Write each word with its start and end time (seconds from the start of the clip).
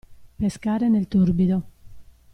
Pescare 0.35 0.89
nel 0.89 1.07
torbido. 1.07 1.63